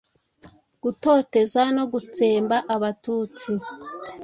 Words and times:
gutoteza 0.83 1.61
no 1.75 1.83
gutsemba 1.91 2.57
abatutsi 2.75 3.51